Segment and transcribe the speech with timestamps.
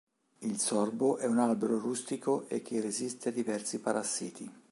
[0.39, 4.51] Il sorbo è un albero rustico e che resiste a diversi parassiti.